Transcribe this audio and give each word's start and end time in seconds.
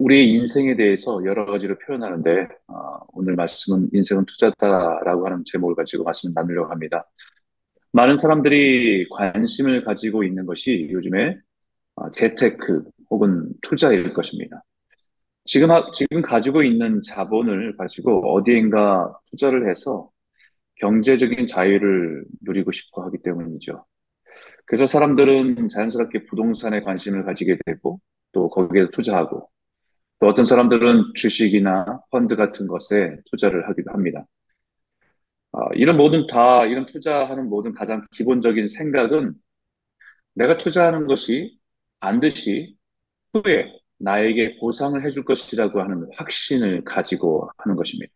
우리의 0.00 0.30
인생에 0.32 0.76
대해서 0.76 1.22
여러 1.26 1.44
가지로 1.44 1.76
표현하는데, 1.78 2.48
어, 2.68 2.74
오늘 3.12 3.36
말씀은 3.36 3.90
인생은 3.92 4.24
투자다라고 4.26 5.26
하는 5.26 5.42
제목을 5.44 5.74
가지고 5.76 6.04
말씀을 6.04 6.32
나누려고 6.34 6.70
합니다. 6.70 7.06
많은 7.92 8.18
사람들이 8.18 9.08
관심을 9.10 9.84
가지고 9.84 10.24
있는 10.24 10.46
것이 10.46 10.88
요즘에 10.92 11.38
어, 11.96 12.10
재테크 12.12 12.84
혹은 13.10 13.52
투자일 13.62 14.14
것입니다. 14.14 14.64
지금, 15.44 15.70
하- 15.72 15.90
지금 15.92 16.22
가지고 16.22 16.62
있는 16.62 17.02
자본을 17.02 17.76
가지고 17.76 18.34
어디엔가 18.36 19.14
투자를 19.30 19.70
해서 19.70 20.10
경제적인 20.76 21.46
자유를 21.46 22.24
누리고 22.42 22.72
싶어 22.72 23.04
하기 23.04 23.18
때문이죠. 23.24 23.84
그래서 24.66 24.86
사람들은 24.86 25.68
자연스럽게 25.70 26.26
부동산에 26.26 26.82
관심을 26.82 27.24
가지게 27.26 27.58
되고 27.66 28.00
또 28.32 28.50
거기에 28.50 28.88
투자하고 28.92 29.49
또 30.20 30.28
어떤 30.28 30.44
사람들은 30.44 31.14
주식이나 31.14 32.02
펀드 32.10 32.36
같은 32.36 32.66
것에 32.66 33.16
투자를 33.30 33.68
하기도 33.68 33.90
합니다. 33.92 34.26
아, 35.52 35.58
이런 35.74 35.96
모든 35.96 36.26
다, 36.26 36.64
이런 36.66 36.86
투자하는 36.86 37.48
모든 37.48 37.72
가장 37.72 38.06
기본적인 38.12 38.68
생각은 38.68 39.34
내가 40.34 40.56
투자하는 40.58 41.06
것이 41.06 41.58
반드시 42.00 42.76
후에 43.34 43.72
나에게 43.98 44.58
보상을 44.60 45.02
해줄 45.04 45.24
것이라고 45.24 45.80
하는 45.80 46.08
확신을 46.16 46.84
가지고 46.84 47.50
하는 47.58 47.76
것입니다. 47.76 48.12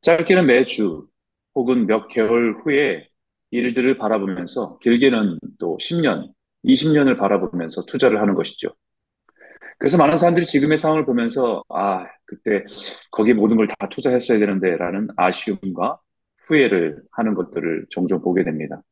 짧게는 0.00 0.46
매주 0.46 1.08
혹은 1.54 1.86
몇 1.86 2.08
개월 2.08 2.54
후에 2.54 3.08
일들을 3.50 3.98
바라보면서 3.98 4.78
길게는 4.78 5.38
또 5.58 5.76
10년, 5.80 6.32
20년을 6.64 7.18
바라보면서 7.18 7.84
투자를 7.86 8.20
하는 8.20 8.34
것이죠. 8.34 8.74
그래서 9.80 9.98
많은 9.98 10.18
사람들이 10.18 10.46
지금의 10.46 10.78
상황을 10.78 11.06
보면서, 11.06 11.64
아, 11.70 12.06
그때 12.26 12.64
거기에 13.12 13.34
모든 13.34 13.56
걸 13.58 13.68
다 13.68 13.88
투자했어야 13.90 14.38
되는데, 14.40 14.76
라는 14.78 15.08
아쉬움과 15.16 16.00
후회를 16.48 17.02
하는 17.12 17.34
것들을 17.34 17.86
종종 17.90 18.22
보게 18.22 18.44
됩니다. 18.44 18.82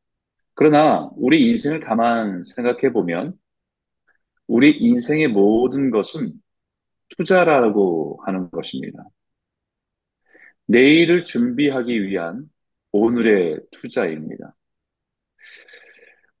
그러나 0.55 1.09
우리 1.17 1.49
인생을 1.51 1.81
가만 1.81 2.43
생각해 2.43 2.93
보면, 2.93 3.35
우리 4.47 4.71
인생의 4.77 5.29
모든 5.29 5.91
것은 5.91 6.33
투자라고 7.17 8.21
하는 8.25 8.49
것입니다. 8.51 9.03
내일을 10.67 11.23
준비하기 11.25 12.03
위한 12.07 12.49
오늘의 12.91 13.61
투자입니다. 13.71 14.55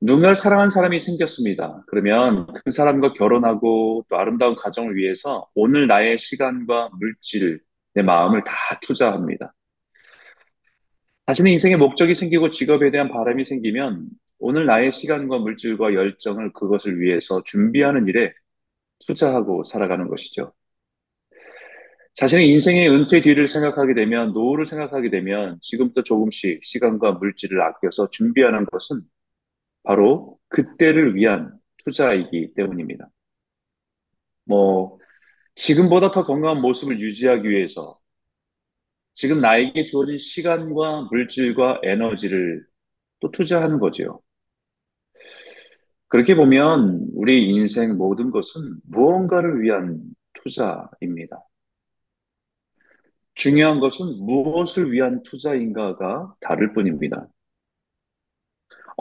누군가를 0.01 0.35
사랑하는 0.35 0.69
사람이 0.69 0.99
생겼습니다. 0.99 1.83
그러면 1.87 2.47
그 2.63 2.71
사람과 2.71 3.13
결혼하고 3.13 4.05
또 4.09 4.17
아름다운 4.17 4.55
가정을 4.55 4.95
위해서 4.95 5.47
오늘 5.55 5.87
나의 5.87 6.17
시간과 6.17 6.91
물질, 6.99 7.59
내 7.93 8.01
마음을 8.01 8.43
다 8.45 8.53
투자합니다. 8.81 9.53
자신의 11.27 11.53
인생의 11.53 11.77
목적이 11.77 12.15
생기고 12.15 12.49
직업에 12.49 12.91
대한 12.91 13.09
바람이 13.09 13.43
생기면 13.43 14.07
오늘 14.39 14.65
나의 14.65 14.91
시간과 14.91 15.39
물질과 15.39 15.93
열정을 15.93 16.53
그것을 16.53 17.01
위해서 17.01 17.43
준비하는 17.43 18.07
일에 18.07 18.33
투자하고 19.05 19.63
살아가는 19.63 20.07
것이죠. 20.07 20.53
자신의 22.13 22.49
인생의 22.49 22.89
은퇴 22.89 23.21
뒤를 23.21 23.47
생각하게 23.47 23.93
되면, 23.93 24.33
노후를 24.33 24.65
생각하게 24.65 25.09
되면 25.09 25.57
지금부터 25.61 26.03
조금씩 26.03 26.63
시간과 26.63 27.13
물질을 27.13 27.61
아껴서 27.61 28.09
준비하는 28.09 28.65
것은 28.65 29.01
바로 29.83 30.39
그때를 30.49 31.15
위한 31.15 31.57
투자이기 31.77 32.53
때문입니다. 32.55 33.09
뭐, 34.45 34.97
지금보다 35.55 36.11
더 36.11 36.25
건강한 36.25 36.61
모습을 36.61 36.99
유지하기 36.99 37.49
위해서 37.49 37.99
지금 39.13 39.41
나에게 39.41 39.85
주어진 39.85 40.17
시간과 40.17 41.09
물질과 41.11 41.81
에너지를 41.83 42.65
또 43.19 43.31
투자하는 43.31 43.79
거죠. 43.79 44.21
그렇게 46.07 46.35
보면 46.35 47.07
우리 47.13 47.49
인생 47.49 47.97
모든 47.97 48.31
것은 48.31 48.79
무언가를 48.83 49.61
위한 49.61 50.01
투자입니다. 50.33 51.43
중요한 53.35 53.79
것은 53.79 54.05
무엇을 54.25 54.91
위한 54.91 55.21
투자인가가 55.23 56.33
다를 56.41 56.73
뿐입니다. 56.73 57.27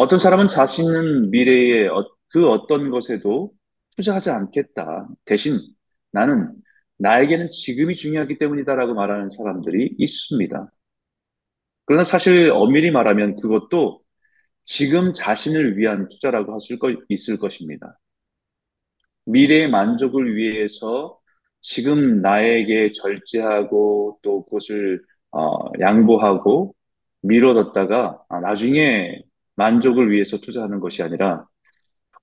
어떤 0.01 0.17
사람은 0.21 0.47
자신은 0.47 1.31
미래의 1.31 1.89
어- 1.89 2.09
그 2.31 2.49
어떤 2.49 2.91
것에도 2.91 3.51
투자하지 3.97 4.31
않겠다. 4.31 5.09
대신 5.25 5.59
나는 6.13 6.53
나에게는 6.99 7.51
지금이 7.51 7.97
중요하기 7.97 8.39
때문이다라고 8.39 8.95
말하는 8.95 9.29
사람들이 9.29 9.97
있습니다. 9.99 10.71
그러나 11.87 12.05
사실 12.05 12.51
엄밀히 12.53 12.91
말하면 12.93 13.35
그것도 13.37 14.03
지금 14.65 15.13
자신을 15.13 15.79
위한 15.79 16.09
투자라고 16.09 16.55
하실 16.55 16.79
것, 16.79 16.97
있을 17.09 17.39
것입니다. 17.39 17.99
미래의 19.27 19.69
만족을 19.71 20.37
위해서 20.37 21.19
지금 21.61 22.21
나에게 22.23 22.93
절제하고 22.93 24.21
또 24.23 24.45
그것을 24.45 25.03
어, 25.33 25.73
양보하고 25.81 26.75
미뤄뒀다가 27.23 28.23
아, 28.29 28.41
나중에 28.41 29.23
만족을 29.59 30.11
위해서 30.11 30.39
투자하는 30.39 30.81
것이 30.81 31.03
아니라 31.03 31.47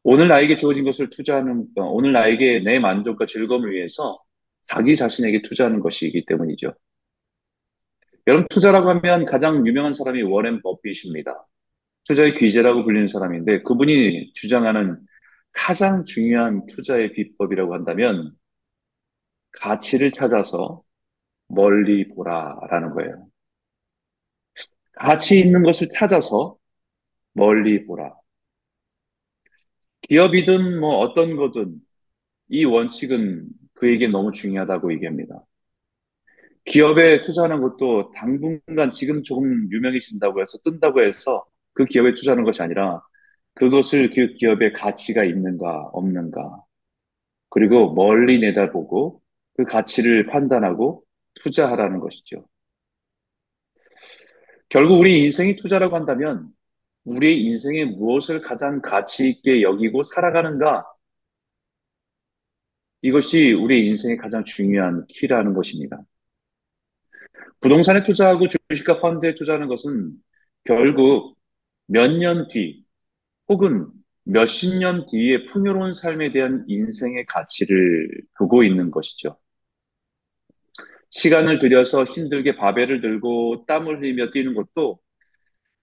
오늘 0.03 0.27
나에게 0.29 0.55
주어진 0.55 0.85
것을 0.85 1.09
투자하는 1.09 1.67
어, 1.77 1.83
오늘 1.83 2.13
나에게 2.13 2.61
내 2.61 2.79
만족과 2.79 3.25
즐거움을 3.25 3.71
위해서 3.71 4.19
자기 4.63 4.95
자신에게 4.95 5.41
투자하는 5.41 5.81
것이기 5.81 6.25
때문이죠. 6.25 6.73
여러분 8.27 8.47
투자라고 8.49 8.89
하면 8.89 9.25
가장 9.25 9.67
유명한 9.67 9.93
사람이 9.93 10.23
워렌 10.23 10.61
버핏입니다. 10.61 11.45
투자의 12.05 12.33
귀재라고 12.35 12.83
불리는 12.83 13.07
사람인데 13.07 13.63
그분이 13.63 14.31
주장하는 14.33 14.99
가장 15.51 16.03
중요한 16.05 16.65
투자의 16.67 17.13
비법이라고 17.13 17.73
한다면 17.73 18.31
가치를 19.51 20.11
찾아서 20.11 20.83
멀리 21.47 22.07
보라라는 22.09 22.91
거예요. 22.91 23.27
가치 24.93 25.39
있는 25.39 25.63
것을 25.63 25.89
찾아서 25.93 26.57
멀리 27.35 27.85
보라. 27.85 28.13
기업이든 30.01 30.79
뭐 30.79 30.99
어떤 30.99 31.35
거든 31.35 31.75
이 32.49 32.65
원칙은 32.65 33.47
그에게 33.73 34.07
너무 34.07 34.31
중요하다고 34.31 34.93
얘기합니다. 34.93 35.43
기업에 36.65 37.21
투자하는 37.21 37.61
것도 37.61 38.11
당분간 38.11 38.91
지금 38.91 39.21
조금 39.23 39.69
유명해진다고 39.71 40.41
해서 40.41 40.57
뜬다고 40.63 41.03
해서 41.03 41.45
그 41.73 41.85
기업에 41.85 42.15
투자하는 42.15 42.43
것이 42.43 42.61
아니라 42.61 43.01
그것을 43.55 44.11
그 44.11 44.33
기업의 44.33 44.73
가치가 44.73 45.23
있는가 45.23 45.89
없는가 45.93 46.63
그리고 47.49 47.93
멀리 47.93 48.39
내다보고 48.39 49.21
그 49.57 49.63
가치를 49.65 50.27
판단하고 50.27 51.03
투자하라는 51.35 51.99
것이죠. 51.99 52.47
결국 54.69 54.99
우리 54.99 55.23
인생이 55.25 55.55
투자라고 55.55 55.95
한다면 55.95 56.49
우리의 57.05 57.41
인생에 57.43 57.85
무엇을 57.85 58.41
가장 58.41 58.81
가치 58.81 59.29
있게 59.29 59.61
여기고 59.61 60.03
살아가는가 60.03 60.85
이것이 63.01 63.51
우리 63.53 63.87
인생의 63.87 64.17
가장 64.17 64.43
중요한 64.43 65.05
키라는 65.07 65.53
것입니다. 65.53 66.01
부동산에 67.61 68.03
투자하고 68.03 68.47
주식과 68.69 68.99
펀드에 69.01 69.33
투자하는 69.35 69.67
것은 69.67 70.13
결국 70.63 71.37
몇 71.87 72.17
년 72.17 72.47
뒤 72.49 72.83
혹은 73.49 73.87
몇십 74.23 74.77
년 74.79 75.05
뒤에 75.05 75.45
풍요로운 75.45 75.93
삶에 75.93 76.31
대한 76.31 76.65
인생의 76.67 77.25
가치를 77.27 78.09
두고 78.37 78.63
있는 78.63 78.89
것이죠. 78.91 79.37
시간을 81.11 81.59
들여서 81.59 82.03
힘들게 82.05 82.55
바벨을 82.57 83.01
들고 83.01 83.65
땀을 83.67 83.99
흘리며 84.01 84.31
뛰는 84.31 84.53
것도 84.55 84.99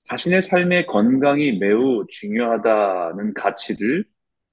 자신의 0.09 0.43
삶의 0.43 0.87
건강이 0.87 1.59
매우 1.59 2.05
중요하다는 2.09 3.35
가치를 3.35 4.05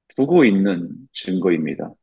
두고 0.09 0.45
있는 0.45 0.91
증거입니다. 1.13 1.93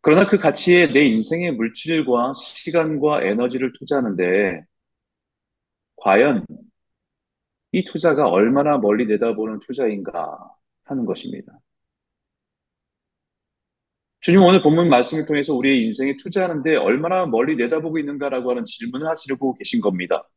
그러나 0.00 0.26
그 0.26 0.36
가치에 0.36 0.88
내 0.92 1.04
인생의 1.04 1.52
물질과 1.52 2.32
시간과 2.34 3.22
에너지를 3.22 3.72
투자하는데 3.72 4.64
과연 5.96 6.44
이 7.72 7.84
투자가 7.84 8.28
얼마나 8.28 8.78
멀리 8.78 9.06
내다보는 9.06 9.60
투자인가 9.60 10.38
하는 10.84 11.04
것입니다. 11.06 11.52
주님 14.22 14.40
오늘 14.40 14.62
본문 14.62 14.88
말씀을 14.88 15.26
통해서 15.26 15.52
우리의 15.52 15.82
인생에 15.84 16.16
투자하는데 16.16 16.76
얼마나 16.76 17.26
멀리 17.26 17.56
내다보고 17.56 17.98
있는가라고 17.98 18.50
하는 18.50 18.64
질문을 18.64 19.08
하시려고 19.08 19.52
계신 19.54 19.80
겁니다. 19.80 20.28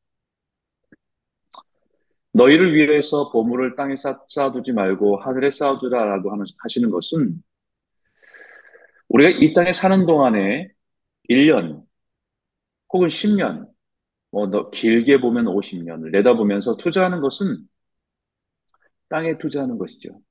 너희를 2.34 2.74
위해서 2.74 3.32
보물을 3.32 3.76
땅에 3.76 3.96
쌓, 3.96 4.20
쌓아두지 4.28 4.74
말고 4.74 5.18
하늘에 5.18 5.52
쌓아두라라고 5.52 6.32
하시는 6.64 6.90
것은 6.90 7.44
우리가 9.10 9.38
이 9.40 9.54
땅에 9.54 9.72
사는 9.72 10.06
동안에 10.08 10.70
1년 11.30 11.84
혹은 12.92 13.08
10년, 13.08 13.68
뭐, 14.32 14.50
더 14.50 14.72
길게 14.72 15.22
보면 15.22 15.46
50년을 15.46 16.12
내다보면서 16.12 16.76
투자하는 16.78 17.22
것은 17.22 17.68
땅에 19.10 19.38
투자하는 19.38 19.78
것이죠. 19.78 20.22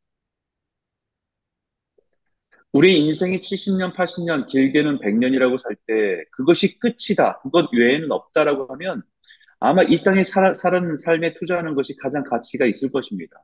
우리 2.74 2.98
인생이 3.06 3.40
70년, 3.40 3.94
80년, 3.94 4.46
길게는 4.46 4.98
100년이라고 5.00 5.58
살 5.58 5.76
때 5.86 6.24
그것이 6.32 6.78
끝이다. 6.78 7.40
그것 7.42 7.70
외에는 7.72 8.10
없다라고 8.12 8.66
하면 8.74 9.02
아마 9.60 9.82
이 9.84 10.02
땅에 10.02 10.24
살, 10.24 10.54
사는 10.54 10.96
삶에 10.96 11.34
투자하는 11.34 11.74
것이 11.74 11.96
가장 11.96 12.24
가치가 12.24 12.66
있을 12.66 12.90
것입니다. 12.92 13.36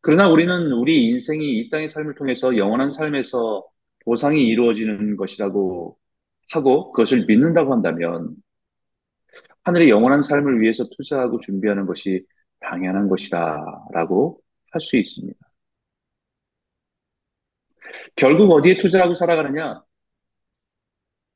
그러나 0.00 0.28
우리는 0.28 0.72
우리 0.72 1.08
인생이 1.10 1.58
이 1.58 1.70
땅의 1.70 1.88
삶을 1.88 2.14
통해서 2.14 2.56
영원한 2.56 2.90
삶에서 2.90 3.64
보상이 4.04 4.42
이루어지는 4.46 5.16
것이라고 5.16 5.98
하고 6.52 6.92
그것을 6.92 7.26
믿는다고 7.26 7.72
한다면 7.72 8.36
하늘의 9.64 9.88
영원한 9.90 10.22
삶을 10.22 10.60
위해서 10.60 10.88
투자하고 10.90 11.38
준비하는 11.40 11.86
것이 11.86 12.24
당연한 12.60 13.08
것이다라고 13.08 14.40
할 14.72 14.80
수 14.80 14.96
있습니다. 14.96 15.53
결국 18.16 18.50
어디에 18.52 18.78
투자하고 18.78 19.14
살아가느냐? 19.14 19.82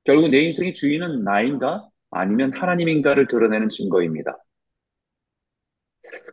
결국 0.04 0.28
내 0.30 0.38
인생의 0.40 0.74
주인은 0.74 1.24
나인가? 1.24 1.88
아니면 2.10 2.52
하나님인가를 2.54 3.26
드러내는 3.26 3.68
증거입니다. 3.68 4.38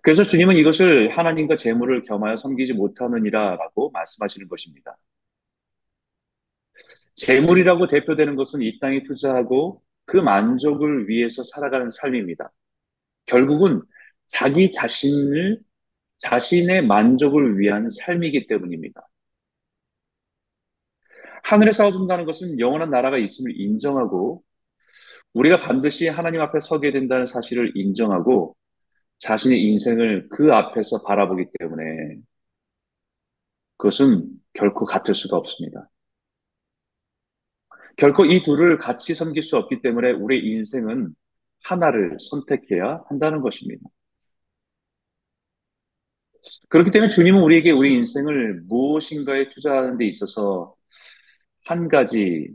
그래서 0.01 0.23
주님은 0.23 0.55
이것을 0.55 1.17
하나님과 1.17 1.57
재물을 1.57 2.03
겸하여 2.03 2.37
섬기지 2.37 2.73
못하느니라 2.73 3.55
라고 3.57 3.89
말씀하시는 3.91 4.47
것입니다. 4.47 4.95
재물이라고 7.15 7.87
대표되는 7.87 8.35
것은 8.35 8.61
이 8.61 8.79
땅에 8.79 9.03
투자하고 9.03 9.81
그 10.05 10.17
만족을 10.17 11.09
위해서 11.09 11.43
살아가는 11.43 11.89
삶입니다. 11.89 12.51
결국은 13.25 13.81
자기 14.27 14.71
자신을 14.71 15.59
자신의 16.17 16.85
만족을 16.85 17.59
위한 17.59 17.89
삶이기 17.89 18.47
때문입니다. 18.47 19.07
하늘에 21.45 21.71
쌓아둔다는 21.71 22.25
것은 22.25 22.59
영원한 22.59 22.89
나라가 22.89 23.17
있음을 23.17 23.59
인정하고 23.59 24.43
우리가 25.33 25.61
반드시 25.61 26.07
하나님 26.07 26.41
앞에 26.41 26.59
서게 26.59 26.91
된다는 26.91 27.25
사실을 27.27 27.71
인정하고 27.75 28.55
자신의 29.19 29.61
인생을 29.61 30.29
그 30.29 30.51
앞에서 30.53 31.03
바라보기 31.03 31.45
때문에 31.59 32.17
그것은 33.77 34.27
결코 34.53 34.85
같을 34.85 35.13
수가 35.13 35.37
없습니다. 35.37 35.89
결코 37.97 38.25
이 38.25 38.41
둘을 38.43 38.77
같이 38.77 39.13
섬길 39.13 39.43
수 39.43 39.57
없기 39.57 39.81
때문에 39.81 40.11
우리 40.11 40.39
인생은 40.51 41.15
하나를 41.63 42.17
선택해야 42.19 43.03
한다는 43.07 43.41
것입니다. 43.41 43.83
그렇기 46.69 46.91
때문에 46.91 47.09
주님은 47.09 47.41
우리에게 47.41 47.71
우리 47.71 47.95
인생을 47.95 48.61
무엇인가에 48.67 49.49
투자하는 49.49 49.97
데 49.97 50.05
있어서 50.05 50.75
한 51.65 51.87
가지, 51.89 52.49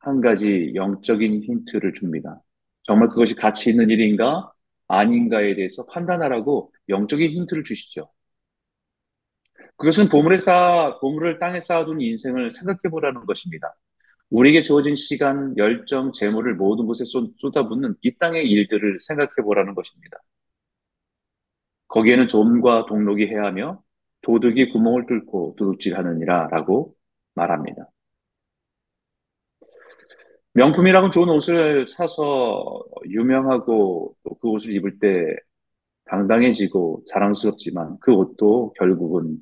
한 0.00 0.20
가지 0.20 0.72
영적인 0.74 1.42
힌트를 1.44 1.94
줍니다. 1.94 2.42
정말 2.82 3.08
그것이 3.10 3.34
가치 3.34 3.70
있는 3.70 3.90
일인가 3.90 4.52
아닌가에 4.88 5.54
대해서 5.56 5.86
판단하라고 5.86 6.72
영적인 6.88 7.30
힌트를 7.32 7.64
주시죠. 7.64 8.10
그것은 9.76 10.08
보물에 10.08 10.40
쌓아, 10.40 10.98
보물을 11.00 11.38
땅에 11.38 11.60
쌓아둔 11.60 12.00
인생을 12.00 12.50
생각해 12.50 12.80
보라는 12.90 13.26
것입니다. 13.26 13.74
우리에게 14.30 14.62
주어진 14.62 14.96
시간, 14.96 15.56
열정, 15.58 16.12
재물을 16.12 16.54
모든 16.56 16.86
곳에 16.86 17.04
쏟아붓는 17.38 17.96
이 18.02 18.16
땅의 18.18 18.46
일들을 18.50 18.98
생각해 19.00 19.30
보라는 19.44 19.74
것입니다. 19.74 20.18
거기에는 21.88 22.28
좀과 22.28 22.86
동록이 22.86 23.26
해하며 23.26 23.82
도둑이 24.22 24.70
구멍을 24.70 25.06
뚫고 25.06 25.56
도둑질하느니라 25.58 26.48
라고 26.50 26.94
말합니다. 27.34 27.88
명품이라고 30.56 31.10
좋은 31.10 31.28
옷을 31.28 31.86
사서 31.86 32.82
유명하고 33.06 34.16
또 34.24 34.36
그 34.40 34.48
옷을 34.48 34.72
입을 34.74 34.98
때 34.98 35.36
당당해지고 36.06 37.04
자랑스럽지만 37.08 37.98
그 38.00 38.12
옷도 38.12 38.72
결국은 38.78 39.38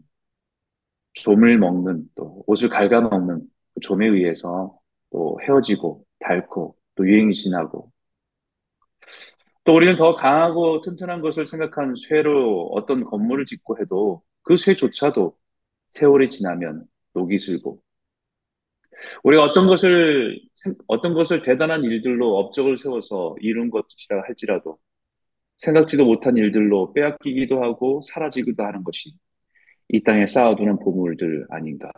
좀을 1.14 1.58
먹는 1.58 2.06
또 2.16 2.42
옷을 2.48 2.68
갉아먹는 2.68 3.42
그 3.74 3.80
좀에 3.80 4.06
의해서 4.08 4.76
또 5.10 5.38
헤어지고 5.42 6.04
닳고 6.20 6.76
또 6.96 7.06
유행이 7.08 7.32
지나고. 7.32 7.92
또 9.64 9.76
우리는 9.76 9.96
더 9.96 10.14
강하고 10.14 10.80
튼튼한 10.80 11.20
것을 11.22 11.46
생각한 11.46 11.94
쇠로 11.96 12.70
어떤 12.72 13.04
건물을 13.04 13.44
짓고 13.46 13.78
해도 13.80 14.22
그 14.42 14.56
쇠조차도 14.56 15.36
세월이 15.90 16.28
지나면 16.28 16.86
녹이 17.14 17.38
슬고 17.38 17.83
우리가 19.24 19.42
어떤 19.44 19.66
것을 19.66 20.40
어떤 20.86 21.14
것을 21.14 21.42
대단한 21.42 21.84
일들로 21.84 22.38
업적을 22.38 22.78
세워서 22.78 23.36
이룬 23.40 23.70
것이라 23.70 24.22
할지라도 24.26 24.78
생각지도 25.56 26.04
못한 26.06 26.36
일들로 26.36 26.92
빼앗기기도 26.94 27.62
하고 27.62 28.02
사라지기도 28.02 28.64
하는 28.64 28.84
것이 28.84 29.12
이 29.90 30.02
땅에 30.02 30.26
쌓아두는 30.26 30.78
보물들 30.80 31.46
아닌가. 31.50 31.90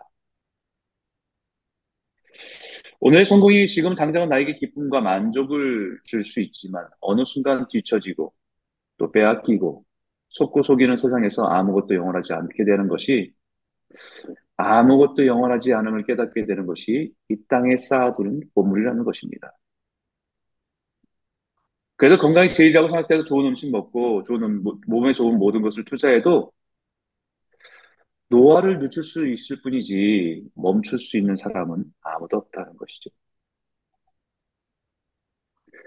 오늘의 3.00 3.24
성공이 3.26 3.66
지금 3.68 3.94
당장은 3.94 4.28
나에게 4.28 4.54
기쁨과 4.54 5.00
만족을 5.00 5.98
줄 6.04 6.24
수 6.24 6.40
있지만 6.40 6.86
어느 7.00 7.24
순간 7.24 7.66
뒤처지고 7.68 8.32
또 8.98 9.12
빼앗기고 9.12 9.84
속고 10.30 10.62
속이는 10.62 10.96
세상에서 10.96 11.44
아무것도 11.46 11.94
영원하지 11.94 12.32
않게 12.34 12.64
되는 12.64 12.88
것이 12.88 13.32
아무것도 14.56 15.26
영원하지 15.26 15.74
않음을 15.74 16.04
깨닫게 16.04 16.46
되는 16.46 16.66
것이 16.66 17.12
이 17.28 17.36
땅에 17.48 17.76
쌓아두는 17.76 18.40
보물이라는 18.54 19.04
것입니다. 19.04 19.52
그래서 21.96 22.18
건강이 22.20 22.48
제일이라고 22.48 22.88
생각해서 22.88 23.24
좋은 23.24 23.46
음식 23.46 23.70
먹고 23.70 24.22
좋은 24.24 24.62
몸에 24.86 25.12
좋은 25.12 25.38
모든 25.38 25.62
것을 25.62 25.84
투자해도 25.84 26.52
노화를 28.28 28.78
늦출 28.78 29.02
수 29.04 29.26
있을 29.26 29.60
뿐이지 29.62 30.44
멈출 30.54 30.98
수 30.98 31.16
있는 31.16 31.36
사람은 31.36 31.84
아무도 32.02 32.36
없다는 32.38 32.76
것이죠. 32.76 33.10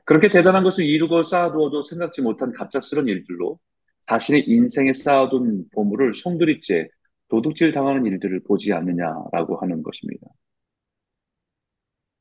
그렇게 0.05 0.29
대단한 0.29 0.63
것을 0.63 0.83
이루고 0.85 1.23
쌓아두어도 1.23 1.83
생각지 1.83 2.21
못한 2.21 2.51
갑작스런 2.51 3.07
일들로 3.07 3.59
자신의 4.07 4.45
인생에 4.47 4.93
쌓아둔 4.93 5.69
보물을 5.71 6.13
송두리째 6.13 6.89
도둑질 7.29 7.71
당하는 7.71 8.05
일들을 8.05 8.41
보지 8.47 8.73
않느냐라고 8.73 9.57
하는 9.61 9.83
것입니다. 9.83 10.27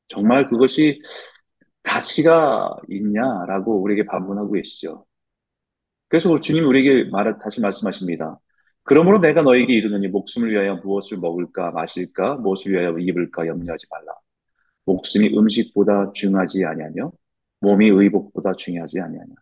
정말 0.07 0.47
그것이 0.47 1.01
가치가 1.83 2.75
있냐라고 2.89 3.81
우리에게 3.81 4.05
반문하고 4.05 4.51
계시죠. 4.53 5.05
그래서 6.07 6.39
주님 6.39 6.67
우리에게 6.67 7.09
말, 7.11 7.37
다시 7.39 7.61
말씀하십니다. 7.61 8.39
그러므로 8.83 9.19
내가 9.19 9.43
너에게 9.43 9.73
이르노니 9.73 10.07
목숨을 10.07 10.51
위하여 10.51 10.75
무엇을 10.77 11.19
먹을까 11.19 11.71
마실까 11.71 12.37
무엇을 12.37 12.71
위하여 12.71 12.97
입을까 12.97 13.45
염려하지 13.47 13.87
말라. 13.89 14.13
목숨이 14.85 15.37
음식보다 15.37 16.11
중하지 16.13 16.65
아니하며 16.65 17.11
몸이 17.61 17.89
의복보다 17.89 18.53
중요하지 18.53 18.99
아니하냐. 18.99 19.33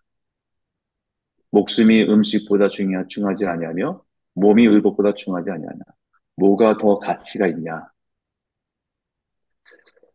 목숨이 1.52 2.04
음식보다 2.04 2.68
중요, 2.68 3.06
중하지 3.08 3.46
아니하며 3.46 4.02
몸이 4.38 4.66
의복보다 4.66 5.14
중하지 5.14 5.52
아니하냐. 5.52 5.80
뭐가 6.36 6.78
더 6.78 7.00
가치가 7.00 7.48
있냐. 7.48 7.88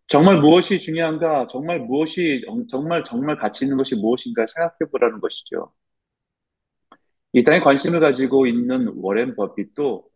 정말 0.07 0.41
무엇이 0.41 0.79
중요한가, 0.79 1.47
정말 1.47 1.81
무엇이, 1.81 2.45
정말, 2.69 3.03
정말 3.05 3.37
가치 3.37 3.65
있는 3.65 3.77
것이 3.77 3.97
무엇인가 3.97 4.47
생각해 4.47 4.91
보라는 4.91 5.21
것이죠. 5.21 5.73
이 7.33 7.43
땅에 7.45 7.61
관심을 7.61 8.01
가지고 8.01 8.47
있는 8.47 8.93
워렌 8.97 9.35
버핏도 9.35 10.09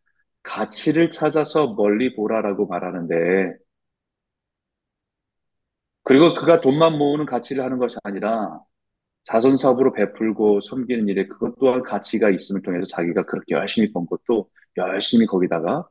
가치를 0.43 1.11
찾아서 1.11 1.75
멀리 1.75 2.15
보라라고 2.15 2.67
말하는데, 2.67 3.57
그리고 6.05 6.35
그가 6.35 6.61
돈만 6.61 6.97
모으는 6.99 7.27
가치를 7.27 7.65
하는 7.65 7.79
것이 7.79 7.97
아니라 8.05 8.61
자선 9.27 9.57
사업으로 9.57 9.93
베풀고 9.93 10.61
섬기는 10.61 11.09
일에 11.09 11.27
그것 11.27 11.57
또한 11.59 11.83
가치가 11.83 12.31
있음을 12.31 12.63
통해서 12.63 12.87
자기가 12.87 13.25
그렇게 13.27 13.57
열심히 13.57 13.93
번 13.93 14.07
것도 14.07 14.49
열심히 14.77 15.27
거기다가 15.27 15.89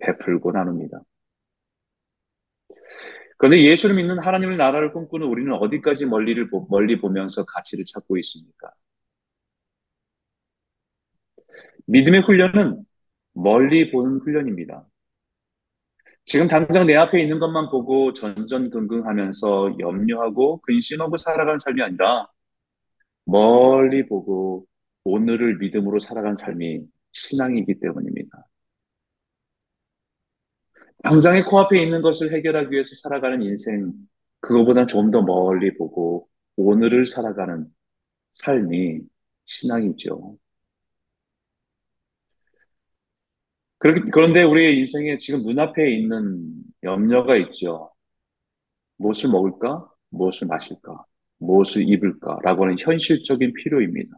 베풀고 0.00 0.50
나눕니다. 0.50 1.00
그런데 3.38 3.62
예수를 3.62 3.94
믿는 3.94 4.18
하나님의 4.18 4.56
나라를 4.56 4.92
꿈꾸는 4.92 5.28
우리는 5.28 5.52
어디까지 5.52 6.06
멀리를 6.06 6.48
멀리 6.68 7.00
보면서 7.00 7.44
가치를 7.44 7.84
찾고 7.84 8.16
있습니까? 8.18 8.72
믿음의 11.86 12.22
훈련은 12.22 12.84
멀리 13.34 13.92
보는 13.92 14.20
훈련입니다. 14.24 14.84
지금 16.24 16.48
당장 16.48 16.86
내 16.86 16.96
앞에 16.96 17.20
있는 17.22 17.38
것만 17.38 17.70
보고 17.70 18.12
전전긍긍하면서 18.12 19.76
염려하고 19.78 20.60
근심하고 20.62 21.16
살아가는 21.16 21.58
삶이 21.58 21.80
아니라 21.82 22.31
멀리 23.24 24.06
보고 24.06 24.66
오늘을 25.04 25.58
믿음으로 25.58 25.98
살아가는 25.98 26.36
삶이 26.36 26.86
신앙이기 27.12 27.80
때문입니다. 27.80 28.46
당장의 31.02 31.44
코앞에 31.44 31.82
있는 31.82 32.00
것을 32.00 32.32
해결하기 32.32 32.70
위해서 32.70 32.94
살아가는 33.02 33.42
인생, 33.42 33.92
그거보다 34.40 34.86
좀더 34.86 35.22
멀리 35.22 35.74
보고 35.76 36.28
오늘을 36.56 37.06
살아가는 37.06 37.66
삶이 38.32 39.00
신앙이죠. 39.46 40.38
그런데 43.78 44.44
우리의 44.44 44.78
인생에 44.78 45.18
지금 45.18 45.42
눈앞에 45.42 45.90
있는 45.90 46.62
염려가 46.84 47.36
있죠. 47.38 47.92
무엇을 48.96 49.30
먹을까? 49.30 49.90
무엇을 50.10 50.46
마실까? 50.46 51.04
무엇을 51.46 51.88
입을까? 51.88 52.38
라고 52.42 52.64
하는 52.64 52.76
현실적인 52.78 53.52
필요입니다. 53.54 54.16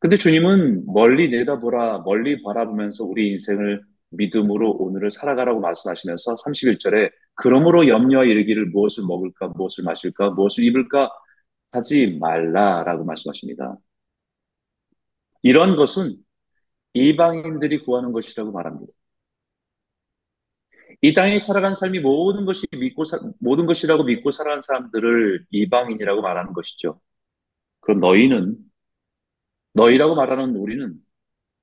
근데 0.00 0.16
주님은 0.16 0.86
멀리 0.86 1.28
내다보라, 1.28 1.98
멀리 2.04 2.42
바라보면서 2.42 3.04
우리 3.04 3.30
인생을 3.32 3.82
믿음으로 4.10 4.72
오늘을 4.72 5.10
살아가라고 5.10 5.60
말씀하시면서 5.60 6.36
31절에 6.36 7.10
그러므로 7.34 7.86
염려와 7.86 8.24
이르기를 8.24 8.66
무엇을 8.66 9.04
먹을까, 9.04 9.48
무엇을 9.48 9.84
마실까, 9.84 10.30
무엇을 10.30 10.64
입을까 10.64 11.10
하지 11.72 12.18
말라라고 12.20 13.04
말씀하십니다. 13.04 13.76
이런 15.42 15.76
것은 15.76 16.16
이방인들이 16.94 17.82
구하는 17.84 18.12
것이라고 18.12 18.52
말합니다. 18.52 18.92
이 21.02 21.14
땅에 21.14 21.40
살아간 21.40 21.74
삶이 21.74 22.00
모든 22.00 22.44
것이 22.44 22.66
믿고 22.72 23.04
사, 23.04 23.18
모든 23.38 23.66
것이라고 23.66 24.04
믿고 24.04 24.30
살아가는 24.32 24.62
사람들을 24.62 25.46
이방인이라고 25.50 26.20
말하는 26.20 26.52
것이죠. 26.52 27.00
그럼 27.80 28.00
너희는 28.00 28.58
너희라고 29.72 30.14
말하는 30.14 30.56
우리는 30.56 30.94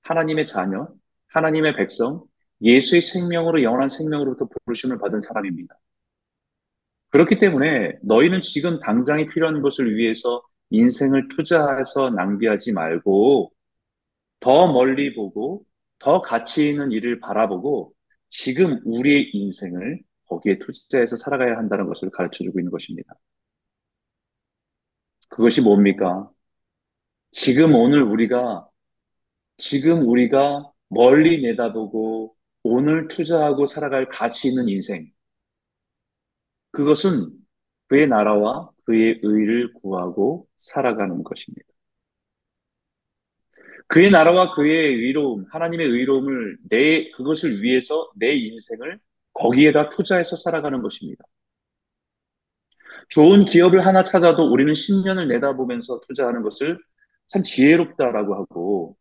하나님의 0.03 0.45
자녀, 0.47 0.87
하나님의 1.27 1.75
백성, 1.75 2.23
예수의 2.61 3.01
생명으로 3.01 3.61
영원한 3.63 3.89
생명으로부터 3.89 4.47
부르심을 4.65 4.97
받은 4.99 5.21
사람입니다. 5.21 5.75
그렇기 7.09 7.39
때문에 7.39 7.97
너희는 8.03 8.41
지금 8.41 8.79
당장에 8.79 9.27
필요한 9.27 9.61
것을 9.61 9.95
위해서 9.95 10.41
인생을 10.71 11.27
투자해서 11.29 12.09
낭비하지 12.11 12.73
말고 12.73 13.51
더 14.39 14.71
멀리 14.71 15.13
보고 15.15 15.63
더 15.99 16.21
가치 16.21 16.69
있는 16.69 16.91
일을 16.91 17.19
바라보고 17.19 17.93
지금 18.29 18.79
우리의 18.85 19.31
인생을 19.33 20.01
거기에 20.27 20.59
투자해서 20.59 21.15
살아가야 21.15 21.57
한다는 21.57 21.87
것을 21.87 22.09
가르쳐 22.11 22.43
주고 22.43 22.59
있는 22.59 22.71
것입니다. 22.71 23.13
그것이 25.29 25.61
뭡니까? 25.61 26.29
지금 27.31 27.75
오늘 27.75 28.03
우리가, 28.03 28.69
지금 29.57 30.07
우리가 30.07 30.71
멀리 30.89 31.41
내다보고 31.41 32.35
오늘 32.63 33.07
투자하고 33.07 33.67
살아갈 33.67 34.07
가치 34.09 34.49
있는 34.49 34.67
인생. 34.69 35.11
그것은 36.71 37.31
그의 37.87 38.07
나라와 38.07 38.69
그의 38.85 39.19
의를 39.23 39.73
구하고 39.73 40.47
살아가는 40.59 41.23
것입니다. 41.23 41.76
그의 43.87 44.11
나라와 44.11 44.51
그의 44.53 44.93
의로움, 44.95 45.45
하나님의 45.51 45.87
의로움을 45.87 46.57
내, 46.69 47.09
그것을 47.11 47.61
위해서 47.61 48.09
내 48.15 48.33
인생을 48.33 48.99
거기에다 49.33 49.89
투자해서 49.89 50.35
살아가는 50.35 50.81
것입니다. 50.81 51.23
좋은 53.09 53.45
기업을 53.45 53.85
하나 53.85 54.03
찾아도 54.03 54.51
우리는 54.51 54.73
10년을 54.73 55.27
내다보면서 55.27 56.01
투자하는 56.01 56.41
것을 56.41 56.77
참 57.27 57.43
지혜롭다라고 57.43 58.35
하고 58.35 58.97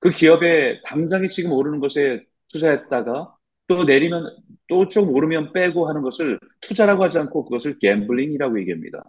그 0.00 0.10
기업에 0.10 0.80
당장에 0.84 1.28
지금 1.28 1.52
오르는 1.52 1.80
것에 1.80 2.24
투자했다가 2.48 3.34
또 3.68 3.84
내리면 3.84 4.36
또 4.68 4.88
좀 4.88 5.08
오르면 5.10 5.52
빼고 5.52 5.88
하는 5.88 6.02
것을 6.02 6.38
투자라고 6.60 7.04
하지 7.04 7.18
않고 7.18 7.44
그것을 7.44 7.78
갬블링이라고 7.78 8.58
얘기합니다. 8.60 9.02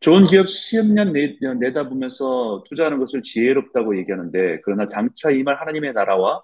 좋은 0.00 0.24
기업 0.26 0.46
10년 0.46 1.12
내, 1.12 1.36
내다보면서 1.58 2.62
투자하는 2.68 2.98
것을 2.98 3.22
지혜롭다고 3.22 3.98
얘기하는데 3.98 4.60
그러나 4.64 4.86
장차 4.86 5.30
임할 5.30 5.60
하나님의 5.60 5.92
나라와 5.92 6.42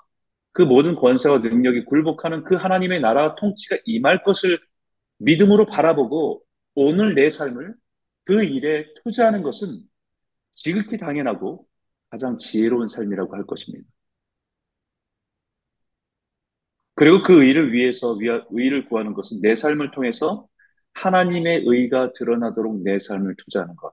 그 0.53 0.63
모든 0.63 0.97
권세와 0.97 1.39
능력이 1.39 1.85
굴복하는 1.87 2.45
그 2.45 2.57
하나님의 2.57 3.01
나라 3.01 3.35
통치가 3.37 3.77
임할 3.87 4.25
것을 4.25 4.59
믿음으로 5.19 5.67
바라보고 5.67 6.43
오늘 6.75 7.15
내 7.15 7.31
삶을 7.31 7.75
그 8.25 8.45
일에 8.45 8.87
투자하는 9.05 9.43
것은 9.43 9.83
지극히 10.55 10.99
당연하고 10.99 11.67
가장 12.11 12.39
지혜로운 12.39 12.89
삶이라고 12.89 13.35
할 13.37 13.47
것입니다. 13.47 13.87
그리고 16.95 17.23
그 17.23 17.43
의를 17.45 17.73
위해서 17.73 18.17
의를 18.51 18.89
구하는 18.89 19.15
것은 19.15 19.41
내 19.41 19.55
삶을 19.57 19.91
통해서 19.91 20.49
하나님의 20.95 21.63
의가 21.67 22.13
드러나도록 22.13 22.83
내 22.83 22.99
삶을 22.99 23.37
투자하는 23.37 23.77
것. 23.77 23.93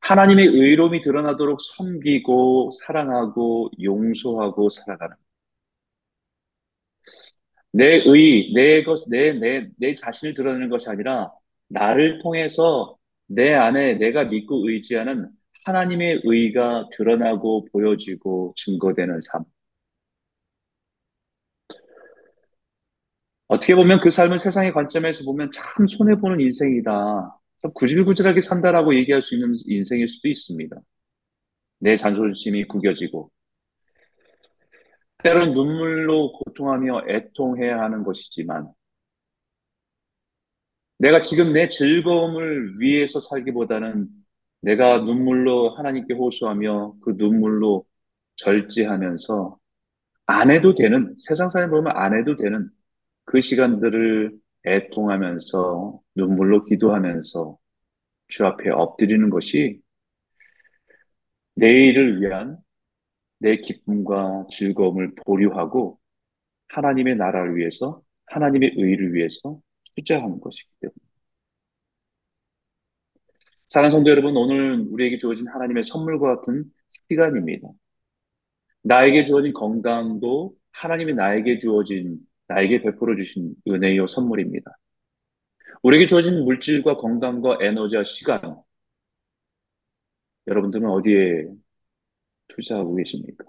하나님의 0.00 0.46
의로움이 0.46 1.00
드러나도록 1.00 1.60
섬기고 1.60 2.70
사랑하고 2.72 3.70
용서하고 3.82 4.68
살아가는 4.68 5.16
내 7.72 8.02
의, 8.04 8.52
내 8.54 8.84
것, 8.84 9.04
내, 9.08 9.32
내, 9.32 9.68
내 9.78 9.94
자신을 9.94 10.34
드러내는 10.34 10.68
것이 10.68 10.88
아니라 10.88 11.32
나를 11.68 12.20
통해서 12.22 12.96
내 13.26 13.52
안에 13.52 13.94
내가 13.94 14.24
믿고 14.24 14.68
의지하는 14.68 15.28
하나님의 15.64 16.20
의가 16.24 16.88
드러나고 16.92 17.66
보여지고 17.72 18.54
증거되는 18.56 19.20
삶. 19.22 19.44
어떻게 23.54 23.76
보면 23.76 24.00
그 24.00 24.10
삶을 24.10 24.40
세상의 24.40 24.72
관점에서 24.72 25.24
보면 25.24 25.50
참 25.52 25.86
손해보는 25.86 26.40
인생이다. 26.40 27.38
구질구질하게 27.74 28.40
산다라고 28.40 28.96
얘기할 28.96 29.22
수 29.22 29.36
있는 29.36 29.54
인생일 29.66 30.08
수도 30.08 30.28
있습니다. 30.28 30.76
내 31.78 31.94
자존심이 31.94 32.64
구겨지고, 32.66 33.30
때로는 35.22 35.54
눈물로 35.54 36.32
고통하며 36.32 37.04
애통해야 37.08 37.80
하는 37.80 38.02
것이지만, 38.02 38.72
내가 40.98 41.20
지금 41.20 41.52
내 41.52 41.68
즐거움을 41.68 42.80
위해서 42.80 43.20
살기보다는 43.20 44.08
내가 44.62 44.98
눈물로 44.98 45.76
하나님께 45.76 46.14
호소하며 46.14 46.96
그 47.02 47.14
눈물로 47.16 47.84
절제하면서 48.34 49.58
안 50.26 50.50
해도 50.50 50.74
되는, 50.74 51.14
세상 51.20 51.50
사람 51.50 51.70
보면 51.70 51.92
안 51.96 52.18
해도 52.18 52.34
되는 52.34 52.68
그 53.24 53.40
시간들을 53.40 54.38
애통하면서 54.66 56.00
눈물로 56.14 56.64
기도하면서 56.64 57.58
주 58.28 58.46
앞에 58.46 58.70
엎드리는 58.70 59.28
것이 59.30 59.80
내일을 61.56 62.20
위한 62.20 62.58
내 63.38 63.56
기쁨과 63.58 64.46
즐거움을 64.50 65.14
보류하고 65.26 65.98
하나님의 66.68 67.16
나라를 67.16 67.56
위해서 67.56 68.02
하나님의 68.26 68.74
의를 68.76 69.14
위해서 69.14 69.60
투자하는 69.94 70.40
것이기 70.40 70.70
때문에 70.80 70.94
사랑하는 73.68 73.90
성도 73.90 74.10
여러분 74.10 74.36
오늘 74.36 74.86
우리에게 74.90 75.18
주어진 75.18 75.48
하나님의 75.48 75.82
선물과 75.84 76.36
같은 76.36 76.64
시간입니다. 76.88 77.68
나에게 78.82 79.24
주어진 79.24 79.52
건강도 79.52 80.54
하나님이 80.70 81.14
나에게 81.14 81.58
주어진 81.58 82.20
나에게 82.48 82.82
베풀어 82.82 83.16
주신 83.16 83.54
은혜요 83.68 84.06
선물입니다. 84.06 84.76
우리에게 85.82 86.06
주어진 86.06 86.44
물질과 86.44 86.96
건강과 86.96 87.58
에너지와 87.60 88.04
시간, 88.04 88.56
여러분들은 90.46 90.88
어디에 90.88 91.46
투자하고 92.48 92.94
계십니까? 92.96 93.44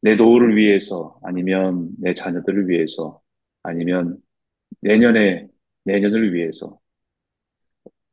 내 0.00 0.16
노후를 0.16 0.56
위해서, 0.56 1.18
아니면 1.22 1.90
내 1.98 2.12
자녀들을 2.14 2.68
위해서, 2.68 3.22
아니면 3.62 4.18
내년에, 4.80 5.48
내년을 5.84 6.34
위해서, 6.34 6.78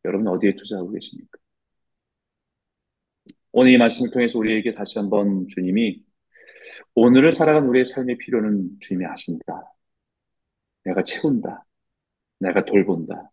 여러분 0.06 0.28
어디에 0.28 0.56
투자하고 0.56 0.92
계십니까? 0.92 1.40
오늘 3.52 3.72
이 3.72 3.78
말씀을 3.78 4.12
통해서 4.12 4.38
우리에게 4.40 4.74
다시 4.74 5.00
한번 5.00 5.48
주님이 5.48 6.04
오늘을 6.96 7.32
살아간 7.32 7.68
우리의 7.68 7.86
삶의 7.86 8.18
필요는 8.18 8.80
주님이 8.80 9.06
아신다. 9.06 9.74
내가 10.84 11.04
채운다. 11.04 11.66
내가 12.40 12.66
돌본다. 12.66 13.32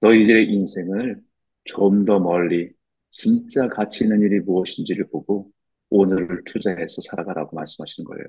너희들의 0.00 0.52
인생을 0.52 1.22
좀 1.64 2.04
더 2.04 2.18
멀리 2.18 2.72
진짜 3.10 3.68
가치 3.68 4.04
있는 4.04 4.22
일이 4.22 4.40
무엇인지를 4.40 5.08
보고 5.10 5.50
오늘을 5.90 6.42
투자해서 6.44 7.00
살아가라고 7.02 7.56
말씀하시는 7.56 8.04
거예요. 8.06 8.24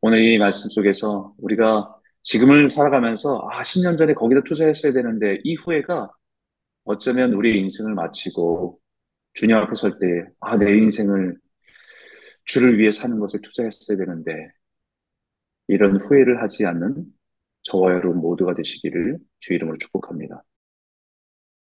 오늘 0.00 0.24
이 0.24 0.38
말씀 0.38 0.68
속에서 0.68 1.34
우리가 1.38 1.94
지금을 2.22 2.70
살아가면서 2.70 3.48
아, 3.50 3.62
10년 3.62 3.98
전에 3.98 4.14
거기다 4.14 4.42
투자했어야 4.44 4.92
되는데 4.92 5.40
이 5.44 5.54
후회가 5.54 6.10
어쩌면 6.84 7.32
우리 7.34 7.58
인생을 7.60 7.94
마치고 7.94 8.80
주님 9.34 9.56
앞에 9.56 9.74
설 9.76 9.98
때, 9.98 10.26
아, 10.40 10.56
내 10.56 10.76
인생을 10.76 11.38
주를 12.52 12.78
위해 12.78 12.90
사는 12.90 13.18
것에 13.18 13.38
투자했어야 13.40 13.96
되는데 13.96 14.52
이런 15.68 15.98
후회를 15.98 16.42
하지 16.42 16.66
않는 16.66 17.06
저와 17.62 17.92
여러분 17.92 18.20
모두가 18.20 18.52
되시기를 18.52 19.18
주 19.40 19.54
이름으로 19.54 19.78
축복합니다. 19.78 20.42